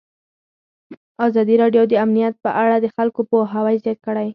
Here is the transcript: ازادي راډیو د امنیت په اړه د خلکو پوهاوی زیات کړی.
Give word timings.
ازادي 1.27 1.55
راډیو 1.63 1.83
د 1.87 1.93
امنیت 2.05 2.35
په 2.43 2.49
اړه 2.61 2.75
د 2.79 2.85
خلکو 2.95 3.19
پوهاوی 3.29 3.75
زیات 3.83 3.99
کړی. 4.05 4.27